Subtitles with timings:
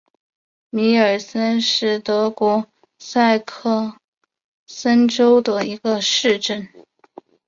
[0.71, 2.65] 米尔森是德国
[2.97, 3.97] 萨克
[4.65, 6.67] 森州的一个市镇。